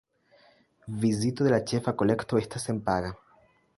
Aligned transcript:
Vizito 1.03 1.47
de 1.47 1.53
la 1.55 1.59
ĉefa 1.73 1.93
kolekto 2.01 2.41
estas 2.45 2.67
senpaga. 2.71 3.13